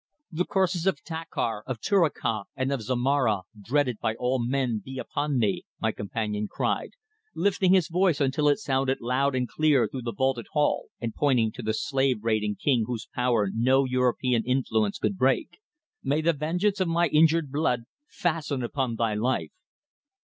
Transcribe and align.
"The 0.31 0.45
curses 0.45 0.87
of 0.87 1.03
Takhar, 1.03 1.61
of 1.67 1.79
Tuirakh, 1.79 2.45
and 2.55 2.71
of 2.71 2.81
Zomara, 2.81 3.43
dreaded 3.61 3.99
by 3.99 4.15
all 4.15 4.43
men, 4.43 4.81
be 4.83 4.97
upon 4.97 5.37
thee," 5.37 5.63
my 5.79 5.91
companion 5.91 6.47
cried, 6.49 6.93
lifting 7.35 7.71
his 7.73 7.87
voice 7.87 8.19
until 8.19 8.47
it 8.49 8.57
sounded 8.57 8.99
loud 8.99 9.35
and 9.35 9.47
clear 9.47 9.87
through 9.87 10.01
the 10.01 10.11
vaulted 10.11 10.47
hall, 10.53 10.87
and 10.99 11.13
pointing 11.13 11.51
to 11.51 11.61
the 11.61 11.75
slave 11.75 12.23
raiding 12.23 12.55
king 12.55 12.85
whose 12.87 13.07
power 13.13 13.51
no 13.53 13.85
European 13.85 14.43
influence 14.43 14.97
could 14.97 15.19
break. 15.19 15.59
"May 16.01 16.21
the 16.21 16.33
vengeance 16.33 16.79
of 16.79 16.87
my 16.87 17.05
injured 17.09 17.51
blood 17.51 17.83
fasten 18.07 18.63
upon 18.63 18.95
thy 18.95 19.13
life." 19.13 19.51